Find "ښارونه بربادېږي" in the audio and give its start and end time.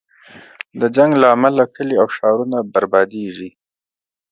2.15-3.49